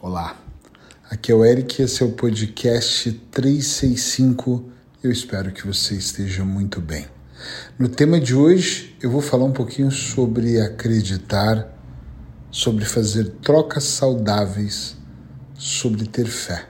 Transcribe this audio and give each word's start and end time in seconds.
Olá, 0.00 0.40
aqui 1.10 1.32
é 1.32 1.34
o 1.34 1.44
Eric, 1.44 1.82
esse 1.82 2.04
é 2.04 2.06
o 2.06 2.12
podcast 2.12 3.10
365. 3.32 4.64
Eu 5.02 5.10
espero 5.10 5.50
que 5.50 5.66
você 5.66 5.96
esteja 5.96 6.44
muito 6.44 6.80
bem. 6.80 7.08
No 7.76 7.88
tema 7.88 8.20
de 8.20 8.32
hoje, 8.32 8.96
eu 9.02 9.10
vou 9.10 9.20
falar 9.20 9.46
um 9.46 9.52
pouquinho 9.52 9.90
sobre 9.90 10.60
acreditar, 10.60 11.76
sobre 12.48 12.84
fazer 12.84 13.24
trocas 13.42 13.82
saudáveis, 13.82 14.96
sobre 15.56 16.06
ter 16.06 16.28
fé. 16.28 16.68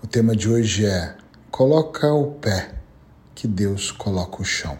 O 0.00 0.06
tema 0.06 0.36
de 0.36 0.48
hoje 0.48 0.86
é 0.86 1.16
Coloca 1.50 2.12
o 2.12 2.30
pé 2.30 2.76
que 3.34 3.48
Deus 3.48 3.90
coloca 3.90 4.40
o 4.40 4.44
chão. 4.44 4.78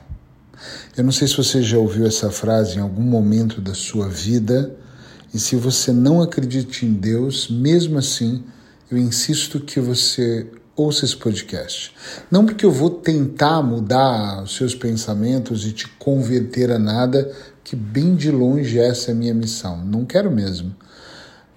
Eu 0.97 1.03
não 1.03 1.11
sei 1.11 1.27
se 1.27 1.37
você 1.37 1.61
já 1.65 1.79
ouviu 1.79 2.07
essa 2.07 2.31
frase 2.31 2.77
em 2.77 2.81
algum 2.81 3.03
momento 3.03 3.61
da 3.61 3.75
sua 3.75 4.09
vida, 4.09 4.84
e 5.35 5.41
se 5.41 5.57
você 5.57 5.93
não 5.93 6.23
acredita 6.23 6.85
em 6.85 6.93
Deus, 6.93 7.49
mesmo 7.49 7.99
assim, 7.99 8.45
eu 8.89 8.97
insisto 8.97 9.59
que 9.59 9.81
você 9.81 10.47
ouça 10.77 11.05
esse 11.05 11.17
podcast. 11.17 11.93
Não 12.31 12.47
porque 12.47 12.65
eu 12.65 12.71
vou 12.71 12.89
tentar 12.89 13.61
mudar 13.61 14.45
os 14.45 14.55
seus 14.55 14.77
pensamentos 14.77 15.67
e 15.67 15.73
te 15.73 15.89
converter 15.99 16.71
a 16.71 16.79
nada, 16.79 17.35
que 17.65 17.75
bem 17.75 18.15
de 18.15 18.31
longe 18.31 18.79
essa 18.79 19.11
é 19.11 19.13
a 19.13 19.17
minha 19.17 19.35
missão. 19.35 19.85
Não 19.85 20.05
quero 20.05 20.31
mesmo. 20.31 20.73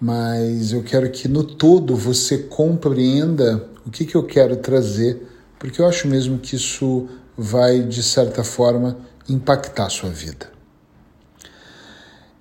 Mas 0.02 0.72
eu 0.72 0.82
quero 0.82 1.12
que 1.12 1.28
no 1.28 1.44
todo 1.44 1.96
você 1.96 2.40
compreenda 2.40 3.64
o 3.86 3.92
que, 3.92 4.06
que 4.06 4.16
eu 4.16 4.24
quero 4.24 4.56
trazer, 4.56 5.22
porque 5.60 5.80
eu 5.80 5.88
acho 5.88 6.08
mesmo 6.08 6.40
que 6.40 6.56
isso 6.56 7.08
vai, 7.38 7.84
de 7.84 8.02
certa 8.02 8.44
forma, 8.44 8.98
impactar 9.30 9.86
a 9.86 9.90
sua 9.90 10.10
vida. 10.10 10.50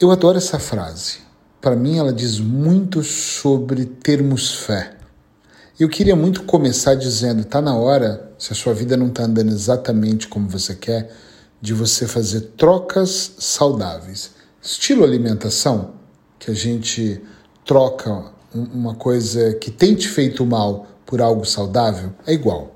Eu 0.00 0.10
adoro 0.10 0.38
essa 0.38 0.58
frase. 0.58 1.25
Para 1.60 1.76
mim, 1.76 1.98
ela 1.98 2.12
diz 2.12 2.38
muito 2.38 3.02
sobre 3.02 3.84
termos 3.84 4.54
fé. 4.54 4.96
Eu 5.78 5.88
queria 5.88 6.16
muito 6.16 6.44
começar 6.44 6.94
dizendo: 6.94 7.42
está 7.42 7.60
na 7.60 7.74
hora, 7.74 8.32
se 8.38 8.52
a 8.52 8.56
sua 8.56 8.72
vida 8.72 8.96
não 8.96 9.08
está 9.08 9.24
andando 9.24 9.50
exatamente 9.50 10.28
como 10.28 10.48
você 10.48 10.74
quer, 10.74 11.12
de 11.60 11.74
você 11.74 12.06
fazer 12.06 12.52
trocas 12.56 13.32
saudáveis. 13.38 14.30
Estilo 14.62 15.04
alimentação, 15.04 15.94
que 16.38 16.50
a 16.50 16.54
gente 16.54 17.20
troca 17.64 18.24
uma 18.54 18.94
coisa 18.94 19.54
que 19.54 19.70
tem 19.70 19.94
te 19.94 20.08
feito 20.08 20.46
mal 20.46 20.86
por 21.04 21.20
algo 21.20 21.44
saudável 21.44 22.12
é 22.26 22.32
igual. 22.32 22.74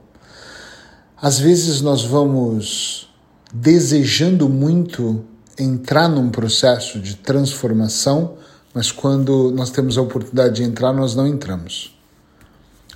Às 1.21 1.39
vezes 1.39 1.81
nós 1.81 2.03
vamos 2.03 3.11
desejando 3.53 4.49
muito 4.49 5.25
entrar 5.59 6.09
num 6.09 6.31
processo 6.31 6.99
de 6.99 7.17
transformação, 7.17 8.37
mas 8.73 8.93
quando 8.93 9.51
nós 9.51 9.71
temos 9.71 9.99
a 9.99 10.03
oportunidade 10.03 10.57
de 10.57 10.63
entrar, 10.63 10.93
nós 10.93 11.15
não 11.15 11.27
entramos. 11.27 11.97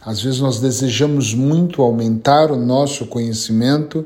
Às 0.00 0.20
vezes 0.20 0.40
nós 0.40 0.60
desejamos 0.60 1.32
muito 1.32 1.82
aumentar 1.82 2.50
o 2.50 2.56
nosso 2.56 3.06
conhecimento, 3.06 4.04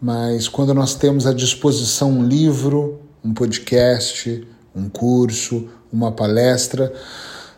mas 0.00 0.48
quando 0.48 0.74
nós 0.74 0.94
temos 0.94 1.26
à 1.26 1.32
disposição 1.32 2.10
um 2.10 2.26
livro, 2.26 3.00
um 3.24 3.32
podcast, 3.32 4.46
um 4.74 4.88
curso, 4.88 5.68
uma 5.92 6.10
palestra, 6.10 6.92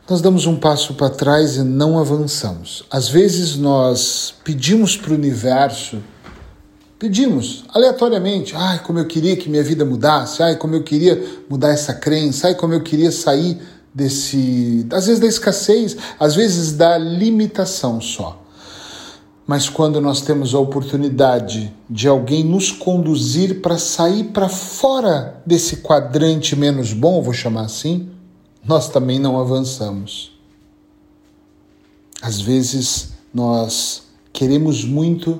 nós 0.08 0.20
damos 0.20 0.46
um 0.46 0.56
passo 0.56 0.92
para 0.94 1.08
trás 1.08 1.56
e 1.56 1.62
não 1.62 1.98
avançamos. 1.98 2.84
Às 2.90 3.08
vezes 3.08 3.56
nós 3.56 4.34
pedimos 4.44 4.96
para 4.96 5.12
o 5.12 5.14
universo, 5.14 6.02
pedimos 7.04 7.66
aleatoriamente, 7.68 8.54
ai, 8.56 8.78
como 8.78 8.98
eu 8.98 9.06
queria 9.06 9.36
que 9.36 9.50
minha 9.50 9.62
vida 9.62 9.84
mudasse, 9.84 10.42
ai, 10.42 10.56
como 10.56 10.74
eu 10.74 10.82
queria 10.82 11.22
mudar 11.50 11.68
essa 11.68 11.92
crença, 11.92 12.46
ai, 12.46 12.54
como 12.54 12.72
eu 12.72 12.82
queria 12.82 13.12
sair 13.12 13.60
desse, 13.94 14.86
às 14.90 15.04
vezes 15.04 15.20
da 15.20 15.26
escassez, 15.26 15.98
às 16.18 16.34
vezes 16.34 16.72
da 16.72 16.96
limitação 16.96 18.00
só. 18.00 18.42
Mas 19.46 19.68
quando 19.68 20.00
nós 20.00 20.22
temos 20.22 20.54
a 20.54 20.58
oportunidade 20.58 21.70
de 21.90 22.08
alguém 22.08 22.42
nos 22.42 22.72
conduzir 22.72 23.60
para 23.60 23.76
sair 23.76 24.24
para 24.24 24.48
fora 24.48 25.42
desse 25.44 25.82
quadrante 25.82 26.56
menos 26.56 26.94
bom, 26.94 27.20
vou 27.20 27.34
chamar 27.34 27.66
assim, 27.66 28.08
nós 28.64 28.88
também 28.88 29.18
não 29.18 29.38
avançamos. 29.38 30.32
Às 32.22 32.40
vezes 32.40 33.12
nós 33.34 34.04
queremos 34.32 34.82
muito, 34.86 35.38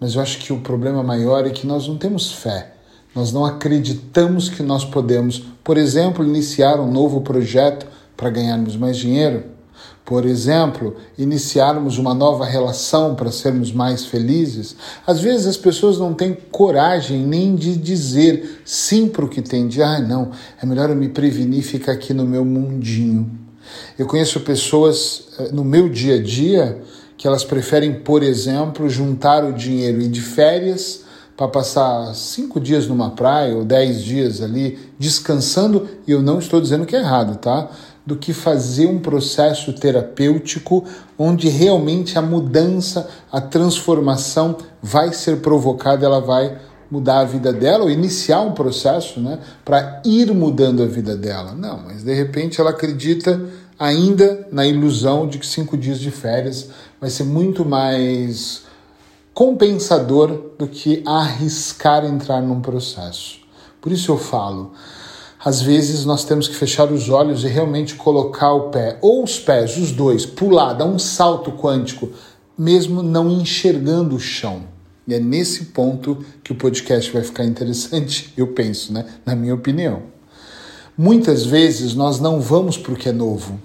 mas 0.00 0.14
eu 0.14 0.22
acho 0.22 0.38
que 0.38 0.52
o 0.52 0.60
problema 0.60 1.02
maior 1.02 1.46
é 1.46 1.50
que 1.50 1.66
nós 1.66 1.88
não 1.88 1.96
temos 1.96 2.32
fé. 2.32 2.72
Nós 3.14 3.32
não 3.32 3.44
acreditamos 3.44 4.48
que 4.48 4.62
nós 4.62 4.84
podemos, 4.84 5.42
por 5.64 5.76
exemplo, 5.76 6.24
iniciar 6.24 6.78
um 6.78 6.90
novo 6.90 7.20
projeto 7.22 7.86
para 8.16 8.30
ganharmos 8.30 8.76
mais 8.76 8.96
dinheiro 8.96 9.58
por 10.08 10.24
exemplo, 10.24 10.96
iniciarmos 11.18 11.98
uma 11.98 12.14
nova 12.14 12.46
relação 12.46 13.14
para 13.14 13.30
sermos 13.30 13.70
mais 13.70 14.06
felizes, 14.06 14.74
às 15.06 15.20
vezes 15.20 15.46
as 15.46 15.58
pessoas 15.58 15.98
não 15.98 16.14
têm 16.14 16.32
coragem 16.50 17.26
nem 17.26 17.54
de 17.54 17.76
dizer 17.76 18.62
sim 18.64 19.06
para 19.06 19.26
o 19.26 19.28
que 19.28 19.42
tem, 19.42 19.68
de 19.68 19.82
ah, 19.82 20.00
não, 20.00 20.30
é 20.62 20.64
melhor 20.64 20.88
eu 20.88 20.96
me 20.96 21.10
prevenir 21.10 21.58
e 21.58 21.62
ficar 21.62 21.92
aqui 21.92 22.14
no 22.14 22.24
meu 22.24 22.42
mundinho. 22.42 23.30
Eu 23.98 24.06
conheço 24.06 24.40
pessoas 24.40 25.24
eh, 25.38 25.50
no 25.52 25.62
meu 25.62 25.90
dia 25.90 26.14
a 26.14 26.22
dia 26.22 26.80
que 27.18 27.26
elas 27.26 27.44
preferem, 27.44 27.92
por 27.92 28.22
exemplo, 28.22 28.88
juntar 28.88 29.44
o 29.44 29.52
dinheiro 29.52 30.00
e 30.00 30.08
de 30.08 30.22
férias 30.22 31.04
para 31.36 31.48
passar 31.48 32.14
cinco 32.14 32.58
dias 32.58 32.86
numa 32.86 33.10
praia 33.10 33.54
ou 33.54 33.64
dez 33.64 34.02
dias 34.02 34.40
ali 34.40 34.78
descansando, 34.98 35.86
e 36.06 36.12
eu 36.12 36.22
não 36.22 36.38
estou 36.38 36.60
dizendo 36.60 36.86
que 36.86 36.96
é 36.96 37.00
errado, 37.00 37.36
tá? 37.36 37.68
do 38.08 38.16
que 38.16 38.32
fazer 38.32 38.86
um 38.86 38.98
processo 38.98 39.70
terapêutico 39.74 40.82
onde 41.18 41.50
realmente 41.50 42.18
a 42.18 42.22
mudança, 42.22 43.06
a 43.30 43.38
transformação 43.38 44.56
vai 44.82 45.12
ser 45.12 45.40
provocada, 45.40 46.06
ela 46.06 46.18
vai 46.18 46.56
mudar 46.90 47.20
a 47.20 47.24
vida 47.24 47.52
dela 47.52 47.84
ou 47.84 47.90
iniciar 47.90 48.40
um 48.40 48.52
processo, 48.52 49.20
né, 49.20 49.38
para 49.62 50.00
ir 50.06 50.32
mudando 50.32 50.82
a 50.82 50.86
vida 50.86 51.14
dela. 51.14 51.52
Não, 51.52 51.82
mas 51.84 52.02
de 52.02 52.14
repente 52.14 52.58
ela 52.58 52.70
acredita 52.70 53.38
ainda 53.78 54.48
na 54.50 54.66
ilusão 54.66 55.28
de 55.28 55.38
que 55.38 55.46
cinco 55.46 55.76
dias 55.76 56.00
de 56.00 56.10
férias 56.10 56.70
vai 57.00 57.10
ser 57.10 57.24
muito 57.24 57.64
mais 57.64 58.62
compensador 59.32 60.52
do 60.58 60.66
que 60.66 61.02
arriscar 61.06 62.04
entrar 62.04 62.42
num 62.42 62.60
processo. 62.60 63.38
Por 63.80 63.92
isso 63.92 64.10
eu 64.10 64.18
falo, 64.18 64.72
às 65.44 65.62
vezes 65.62 66.04
nós 66.04 66.24
temos 66.24 66.48
que 66.48 66.56
fechar 66.56 66.90
os 66.90 67.08
olhos 67.08 67.44
e 67.44 67.48
realmente 67.48 67.94
colocar 67.94 68.52
o 68.52 68.70
pé, 68.70 68.98
ou 69.00 69.22
os 69.22 69.38
pés, 69.38 69.76
os 69.76 69.92
dois, 69.92 70.26
pular, 70.26 70.72
dar 70.72 70.86
um 70.86 70.98
salto 70.98 71.52
quântico, 71.52 72.10
mesmo 72.56 73.02
não 73.02 73.30
enxergando 73.30 74.16
o 74.16 74.20
chão. 74.20 74.62
E 75.06 75.14
é 75.14 75.20
nesse 75.20 75.66
ponto 75.66 76.18
que 76.42 76.50
o 76.50 76.56
podcast 76.56 77.12
vai 77.12 77.22
ficar 77.22 77.44
interessante, 77.44 78.32
eu 78.36 78.48
penso, 78.48 78.92
né? 78.92 79.06
Na 79.24 79.36
minha 79.36 79.54
opinião. 79.54 80.02
Muitas 80.96 81.46
vezes 81.46 81.94
nós 81.94 82.18
não 82.18 82.40
vamos 82.40 82.76
para 82.76 82.92
o 82.92 82.96
que 82.96 83.08
é 83.08 83.12
novo, 83.12 83.60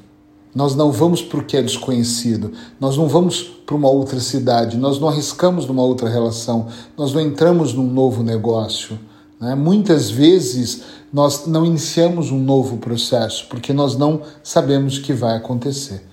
nós 0.56 0.76
não 0.76 0.92
vamos 0.92 1.22
para 1.22 1.40
o 1.40 1.44
que 1.44 1.58
é 1.58 1.62
desconhecido, 1.62 2.52
nós 2.80 2.96
não 2.96 3.08
vamos 3.08 3.42
para 3.42 3.76
uma 3.76 3.90
outra 3.90 4.20
cidade, 4.20 4.78
nós 4.78 5.00
não 5.00 5.10
arriscamos 5.10 5.66
numa 5.66 5.82
outra 5.82 6.08
relação, 6.08 6.68
nós 6.98 7.14
não 7.14 7.22
entramos 7.22 7.74
num 7.74 7.90
novo 7.90 8.22
negócio. 8.22 9.00
Né? 9.40 9.56
Muitas 9.56 10.10
vezes 10.12 10.84
nós 11.12 11.48
não 11.48 11.66
iniciamos 11.66 12.32
um 12.32 12.40
novo 12.40 12.78
processo 12.78 13.48
porque 13.50 13.74
nós 13.74 13.98
não 13.98 14.22
sabemos 14.44 14.98
o 14.98 15.02
que 15.02 15.14
vai 15.14 15.36
acontecer. 15.36 16.04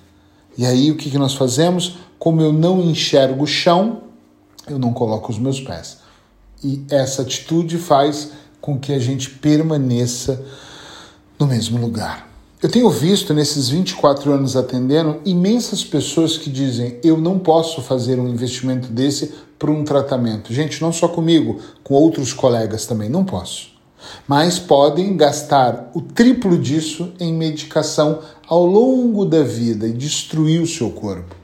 E 0.57 0.65
aí 0.65 0.91
o 0.91 0.97
que, 0.97 1.11
que 1.11 1.19
nós 1.19 1.35
fazemos? 1.35 1.97
Como 2.19 2.41
eu 2.41 2.53
não 2.53 2.81
enxergo 2.81 3.45
o 3.45 3.47
chão, 3.47 4.03
eu 4.67 4.79
não 4.79 4.93
coloco 4.93 5.31
os 5.31 5.39
meus 5.39 5.61
pés. 5.61 5.99
E 6.63 6.85
essa 6.91 7.23
atitude 7.23 7.79
faz 7.79 8.33
com 8.61 8.79
que 8.79 8.93
a 8.93 8.99
gente 8.99 9.31
permaneça 9.31 10.45
no 11.39 11.47
mesmo 11.47 11.79
lugar. 11.79 12.30
Eu 12.63 12.69
tenho 12.69 12.91
visto 12.91 13.33
nesses 13.33 13.69
24 13.69 14.33
anos 14.33 14.55
atendendo 14.55 15.21
imensas 15.25 15.83
pessoas 15.83 16.37
que 16.37 16.51
dizem: 16.51 16.99
eu 17.03 17.17
não 17.17 17.39
posso 17.39 17.81
fazer 17.81 18.19
um 18.19 18.29
investimento 18.29 18.89
desse 18.89 19.33
para 19.59 19.71
um 19.71 19.85
tratamento. 19.85 20.53
Gente, 20.53 20.81
não 20.83 20.93
só 20.93 21.09
comigo, 21.09 21.59
com 21.83 21.95
outros 21.95 22.33
colegas 22.33 22.87
também, 22.87 23.09
não 23.09 23.25
posso 23.25 23.71
mas 24.27 24.59
podem 24.59 25.17
gastar 25.17 25.91
o 25.95 26.01
triplo 26.01 26.57
disso 26.57 27.13
em 27.19 27.33
medicação 27.33 28.21
ao 28.47 28.65
longo 28.65 29.25
da 29.25 29.43
vida 29.43 29.87
e 29.87 29.93
destruir 29.93 30.61
o 30.61 30.67
seu 30.67 30.91
corpo. 30.91 31.35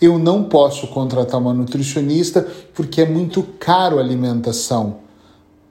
Eu 0.00 0.18
não 0.18 0.44
posso 0.44 0.86
contratar 0.88 1.40
uma 1.40 1.52
nutricionista 1.52 2.46
porque 2.74 3.00
é 3.00 3.08
muito 3.08 3.42
caro 3.58 3.98
a 3.98 4.00
alimentação. 4.00 4.98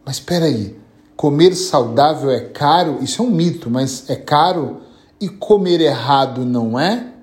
Mas 0.05 0.15
espera 0.15 0.45
aí, 0.45 0.77
comer 1.15 1.55
saudável 1.55 2.29
é 2.29 2.41
caro? 2.41 2.97
Isso 3.01 3.21
é 3.21 3.25
um 3.25 3.31
mito, 3.31 3.69
mas 3.69 4.09
é 4.09 4.15
caro 4.15 4.81
e 5.23 5.29
comer 5.29 5.79
errado 5.79 6.45
não 6.45 6.77
é? 6.77 7.13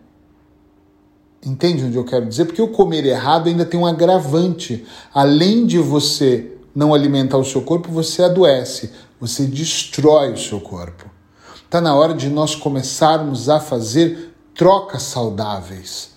Entende 1.45 1.85
onde 1.85 1.97
eu 1.97 2.05
quero 2.05 2.27
dizer? 2.27 2.47
Porque 2.47 2.61
o 2.61 2.69
comer 2.69 3.05
errado 3.05 3.49
ainda 3.49 3.65
tem 3.65 3.79
um 3.79 3.87
agravante. 3.87 4.87
Além 5.13 5.67
de 5.67 5.79
você 5.79 6.53
não 6.75 6.95
alimentar 6.95 7.39
o 7.39 7.45
seu 7.45 7.63
corpo, 7.63 7.91
você 7.91 8.23
adoece, 8.23 8.91
você 9.19 9.45
destrói 9.45 10.33
o 10.33 10.39
seu 10.39 10.61
corpo. 10.61 11.11
Está 11.65 11.81
na 11.81 11.95
hora 11.95 12.13
de 12.15 12.29
nós 12.29 12.55
começarmos 12.55 13.49
a 13.49 13.59
fazer 13.59 14.35
trocas 14.55 15.03
saudáveis. 15.03 16.11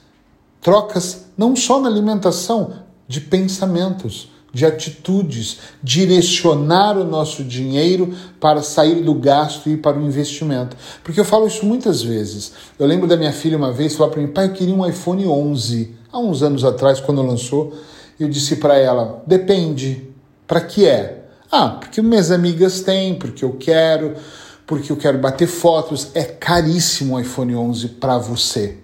Trocas 0.59 1.25
não 1.37 1.55
só 1.55 1.79
na 1.79 1.87
alimentação, 1.87 2.73
de 3.07 3.21
pensamentos, 3.21 4.31
de 4.53 4.65
atitudes, 4.67 5.57
direcionar 5.81 6.95
o 6.95 7.03
nosso 7.03 7.43
dinheiro 7.43 8.13
para 8.39 8.61
sair 8.61 9.01
do 9.01 9.15
gasto 9.15 9.67
e 9.67 9.73
ir 9.73 9.77
para 9.77 9.97
o 9.97 10.05
investimento. 10.05 10.77
Porque 11.03 11.19
eu 11.19 11.25
falo 11.25 11.47
isso 11.47 11.65
muitas 11.65 12.03
vezes. 12.03 12.53
Eu 12.77 12.85
lembro 12.85 13.07
da 13.07 13.17
minha 13.17 13.33
filha 13.33 13.57
uma 13.57 13.71
vez 13.71 13.95
falar 13.95 14.11
para 14.11 14.21
mim, 14.21 14.27
pai, 14.27 14.45
eu 14.45 14.53
queria 14.53 14.75
um 14.75 14.87
iPhone 14.87 15.25
11, 15.25 15.95
há 16.11 16.19
uns 16.19 16.43
anos 16.43 16.63
atrás, 16.63 16.99
quando 16.99 17.23
lançou. 17.23 17.73
Eu 18.19 18.29
disse 18.29 18.57
para 18.57 18.77
ela, 18.77 19.23
depende, 19.25 20.07
para 20.45 20.61
que 20.61 20.85
é? 20.85 21.25
Ah, 21.51 21.69
porque 21.79 21.99
minhas 22.01 22.29
amigas 22.29 22.81
têm, 22.81 23.15
porque 23.15 23.43
eu 23.43 23.53
quero, 23.53 24.13
porque 24.67 24.91
eu 24.91 24.97
quero 24.97 25.17
bater 25.17 25.47
fotos. 25.47 26.09
É 26.13 26.23
caríssimo 26.23 27.15
o 27.15 27.19
iPhone 27.19 27.55
11 27.55 27.87
para 27.89 28.19
você. 28.19 28.77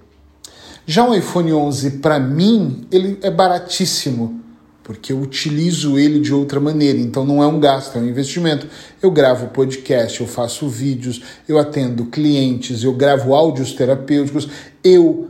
Já 0.87 1.07
o 1.07 1.13
iPhone 1.13 1.53
11 1.53 1.91
para 1.99 2.19
mim, 2.19 2.87
ele 2.91 3.19
é 3.21 3.29
baratíssimo, 3.29 4.41
porque 4.89 5.13
eu 5.13 5.21
utilizo 5.21 5.99
ele 5.99 6.19
de 6.19 6.33
outra 6.33 6.59
maneira, 6.59 6.97
então 6.97 7.23
não 7.23 7.43
é 7.43 7.45
um 7.45 7.59
gasto, 7.59 7.95
é 7.95 8.01
um 8.01 8.07
investimento. 8.07 8.67
Eu 8.99 9.11
gravo 9.11 9.49
podcast, 9.49 10.19
eu 10.19 10.25
faço 10.25 10.67
vídeos, 10.67 11.21
eu 11.47 11.59
atendo 11.59 12.07
clientes, 12.07 12.81
eu 12.81 12.91
gravo 12.93 13.35
áudios 13.35 13.71
terapêuticos, 13.73 14.49
eu 14.83 15.29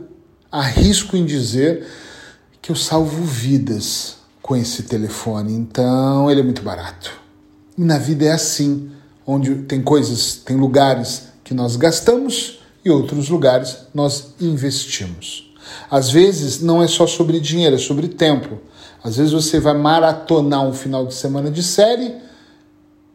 arrisco 0.50 1.14
em 1.14 1.26
dizer 1.26 1.86
que 2.62 2.72
eu 2.72 2.74
salvo 2.74 3.22
vidas 3.22 4.16
com 4.40 4.56
esse 4.56 4.84
telefone, 4.84 5.52
então 5.52 6.30
ele 6.30 6.40
é 6.40 6.42
muito 6.42 6.62
barato. 6.62 7.12
E 7.76 7.84
na 7.84 7.98
vida 7.98 8.24
é 8.24 8.32
assim, 8.32 8.90
onde 9.26 9.56
tem 9.56 9.82
coisas, 9.82 10.36
tem 10.36 10.56
lugares 10.56 11.24
que 11.44 11.52
nós 11.52 11.76
gastamos 11.76 12.60
e 12.82 12.88
outros 12.88 13.28
lugares 13.28 13.76
nós 13.92 14.32
investimos. 14.40 15.52
Às 15.90 16.08
vezes 16.08 16.62
não 16.62 16.82
é 16.82 16.88
só 16.88 17.06
sobre 17.06 17.38
dinheiro, 17.38 17.76
é 17.76 17.78
sobre 17.78 18.08
tempo. 18.08 18.69
Às 19.02 19.16
vezes 19.16 19.32
você 19.32 19.58
vai 19.58 19.74
maratonar 19.74 20.62
um 20.62 20.72
final 20.72 21.06
de 21.06 21.14
semana 21.14 21.50
de 21.50 21.62
série. 21.62 22.14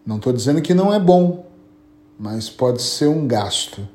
Não 0.06 0.18
estou 0.18 0.34
dizendo 0.34 0.62
que 0.62 0.74
não 0.74 0.94
é 0.94 1.00
bom, 1.00 1.46
mas 2.18 2.50
pode 2.50 2.82
ser 2.82 3.08
um 3.08 3.28
gasto. 3.28 3.88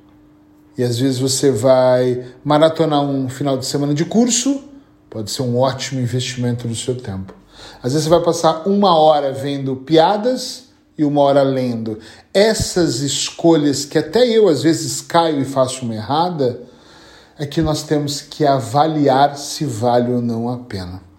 E 0.78 0.82
às 0.82 0.98
vezes 0.98 1.18
você 1.18 1.50
vai 1.50 2.24
maratonar 2.44 3.02
um 3.02 3.28
final 3.28 3.58
de 3.58 3.66
semana 3.66 3.92
de 3.92 4.04
curso, 4.04 4.62
pode 5.08 5.30
ser 5.30 5.42
um 5.42 5.58
ótimo 5.58 6.00
investimento 6.00 6.66
do 6.66 6.74
seu 6.74 6.96
tempo. 6.96 7.34
Às 7.82 7.92
vezes 7.92 8.04
você 8.04 8.10
vai 8.10 8.22
passar 8.22 8.66
uma 8.66 8.96
hora 8.96 9.32
vendo 9.32 9.76
piadas 9.76 10.68
e 10.96 11.04
uma 11.04 11.20
hora 11.22 11.42
lendo. 11.42 11.98
Essas 12.32 13.00
escolhas 13.00 13.84
que 13.84 13.98
até 13.98 14.26
eu 14.26 14.48
às 14.48 14.62
vezes 14.62 15.00
caio 15.00 15.40
e 15.40 15.44
faço 15.44 15.84
uma 15.84 15.94
errada, 15.94 16.60
é 17.38 17.46
que 17.46 17.60
nós 17.60 17.82
temos 17.82 18.20
que 18.20 18.46
avaliar 18.46 19.36
se 19.36 19.64
vale 19.64 20.12
ou 20.12 20.22
não 20.22 20.48
a 20.48 20.58
pena. 20.58 21.09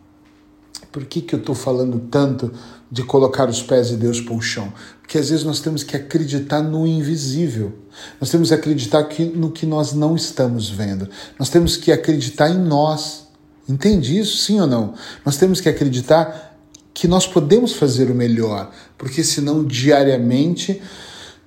Por 0.91 1.05
que, 1.05 1.21
que 1.21 1.33
eu 1.33 1.39
estou 1.39 1.55
falando 1.55 1.99
tanto 2.11 2.51
de 2.91 3.03
colocar 3.03 3.49
os 3.49 3.61
pés 3.63 3.89
de 3.89 3.95
Deus 3.95 4.19
para 4.19 4.33
o 4.33 4.41
chão? 4.41 4.73
Porque 5.01 5.17
às 5.17 5.29
vezes 5.29 5.45
nós 5.45 5.59
temos 5.59 5.83
que 5.83 5.95
acreditar 5.95 6.61
no 6.61 6.85
invisível. 6.85 7.73
Nós 8.19 8.29
temos 8.29 8.49
que 8.49 8.55
acreditar 8.55 9.03
que, 9.05 9.23
no 9.23 9.51
que 9.51 9.65
nós 9.65 9.93
não 9.93 10.15
estamos 10.15 10.69
vendo. 10.69 11.07
Nós 11.39 11.49
temos 11.49 11.77
que 11.77 11.91
acreditar 11.91 12.49
em 12.49 12.59
nós. 12.59 13.27
Entende 13.67 14.17
isso, 14.17 14.37
sim 14.37 14.59
ou 14.59 14.67
não? 14.67 14.93
Nós 15.25 15.37
temos 15.37 15.61
que 15.61 15.69
acreditar 15.69 16.57
que 16.93 17.07
nós 17.07 17.25
podemos 17.25 17.73
fazer 17.73 18.11
o 18.11 18.15
melhor, 18.15 18.71
porque 18.97 19.23
senão 19.23 19.63
diariamente 19.63 20.81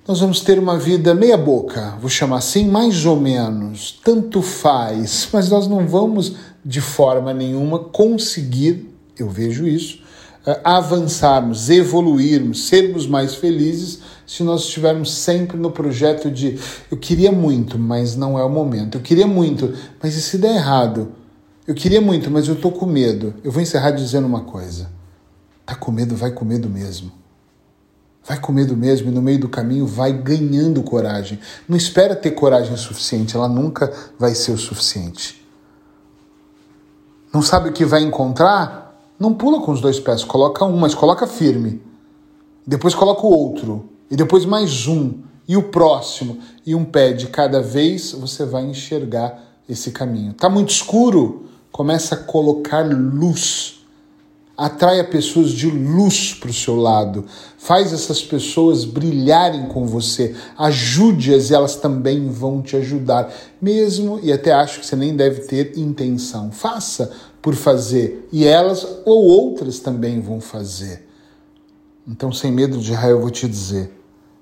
nós 0.06 0.20
vamos 0.20 0.41
ter 0.41 0.58
uma 0.58 0.79
vida 0.79 1.14
meia 1.14 1.37
boca, 1.37 1.96
vou 2.00 2.11
chamar 2.11 2.38
assim, 2.38 2.69
mais 2.69 3.06
ou 3.06 3.19
menos, 3.19 3.99
tanto 4.05 4.43
faz, 4.43 5.29
mas 5.32 5.49
nós 5.49 5.67
não 5.67 5.87
vamos 5.87 6.35
de 6.64 6.81
forma 6.81 7.32
nenhuma 7.32 7.79
conseguir, 7.79 8.94
eu 9.19 9.28
vejo 9.28 9.66
isso, 9.66 10.02
eh, 10.46 10.61
avançarmos, 10.62 11.70
evoluirmos, 11.70 12.66
sermos 12.66 13.06
mais 13.06 13.34
felizes 13.34 14.00
se 14.26 14.43
nós 14.43 14.62
estivermos 14.62 15.12
sempre 15.12 15.56
no 15.56 15.70
projeto 15.70 16.31
de 16.31 16.58
eu 16.90 16.96
queria 16.96 17.32
muito, 17.32 17.78
mas 17.78 18.16
não 18.16 18.38
é 18.38 18.44
o 18.44 18.50
momento. 18.50 18.99
Eu 18.99 19.02
queria 19.02 19.26
muito, 19.26 19.72
mas 20.02 20.16
e 20.16 20.22
se 20.22 20.38
der 20.38 20.56
errado? 20.56 21.12
Eu 21.66 21.75
queria 21.75 22.00
muito, 22.00 22.31
mas 22.31 22.46
eu 22.46 22.56
tô 22.56 22.70
com 22.70 22.84
medo. 22.84 23.34
Eu 23.43 23.50
vou 23.50 23.62
encerrar 23.62 23.93
dizendo 23.93 24.26
uma 24.26 24.43
coisa. 24.43 24.90
Tá 25.64 25.75
com 25.75 25.90
medo, 25.90 26.14
vai 26.14 26.31
com 26.31 26.44
medo 26.44 26.69
mesmo. 26.69 27.10
Vai 28.22 28.38
com 28.38 28.52
medo 28.52 28.76
mesmo 28.76 29.08
e 29.08 29.14
no 29.14 29.22
meio 29.22 29.38
do 29.38 29.49
caminho 29.49 29.87
vai 29.87 30.12
ganhando 30.12 30.82
coragem. 30.82 31.38
Não 31.69 31.76
espera 31.76 32.14
ter 32.14 32.32
coragem 32.32 32.76
suficiente, 32.76 33.37
ela 33.37 33.49
nunca 33.49 33.93
vai 34.19 34.34
ser 34.34 34.52
o 34.52 34.58
suficiente. 34.58 35.43
Não 37.32 37.43
sabe 37.43 37.70
o 37.70 37.72
que 37.72 37.84
vai 37.84 38.02
encontrar? 38.02 38.83
Não 39.19 39.32
pula 39.32 39.61
com 39.61 39.72
os 39.72 39.81
dois 39.81 40.00
pés, 40.00 40.25
coloca 40.25 40.64
um, 40.64 40.76
mas 40.76 40.94
coloca 40.94 41.26
firme. 41.26 41.81
Depois 42.66 42.94
coloca 42.94 43.26
o 43.26 43.31
outro, 43.31 43.90
e 44.11 44.16
depois 44.16 44.44
mais 44.44 44.87
um, 44.87 45.14
e 45.46 45.56
o 45.56 45.64
próximo, 45.64 46.38
e 46.64 46.75
um 46.75 46.84
pé 46.84 47.12
de 47.12 47.26
cada 47.26 47.61
vez 47.61 48.12
você 48.12 48.44
vai 48.44 48.64
enxergar 48.64 49.38
esse 49.69 49.90
caminho. 49.90 50.32
Tá 50.32 50.49
muito 50.49 50.70
escuro? 50.70 51.44
Começa 51.70 52.14
a 52.14 52.19
colocar 52.19 52.87
luz 52.87 53.73
Atraia 54.56 55.02
pessoas 55.02 55.50
de 55.50 55.68
luz 55.68 56.32
para 56.32 56.50
o 56.50 56.54
seu 56.54 56.76
lado. 56.76 57.24
Faz 57.58 57.92
essas 57.92 58.22
pessoas 58.22 58.84
brilharem 58.84 59.66
com 59.66 59.84
você. 59.84 60.36
Ajude-as 60.56 61.50
e 61.50 61.54
elas 61.54 61.74
também 61.74 62.28
vão 62.28 62.62
te 62.62 62.76
ajudar. 62.76 63.32
Mesmo, 63.60 64.20
e 64.22 64.32
até 64.32 64.52
acho 64.52 64.78
que 64.78 64.86
você 64.86 64.94
nem 64.94 65.16
deve 65.16 65.40
ter 65.42 65.76
intenção. 65.76 66.52
Faça 66.52 67.10
por 67.42 67.54
fazer. 67.54 68.28
E 68.30 68.46
elas 68.46 68.86
ou 69.04 69.24
outras 69.24 69.80
também 69.80 70.20
vão 70.20 70.40
fazer. 70.40 71.04
Então, 72.06 72.32
sem 72.32 72.52
medo 72.52 72.78
de 72.78 72.92
raio, 72.92 73.16
eu 73.16 73.20
vou 73.20 73.30
te 73.30 73.48
dizer: 73.48 73.90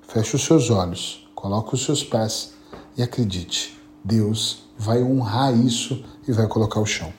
feche 0.07 0.37
os 0.37 0.45
seus 0.45 0.69
olhos, 0.69 1.27
coloque 1.35 1.75
os 1.75 1.85
seus 1.85 2.05
pés 2.05 2.53
e 2.99 3.03
acredite. 3.03 3.79
Deus 4.05 4.65
vai 4.77 5.03
honrar 5.03 5.57
isso 5.57 6.05
e 6.27 6.33
vai 6.33 6.47
colocar 6.49 6.81
o 6.81 6.87
chão. 6.87 7.13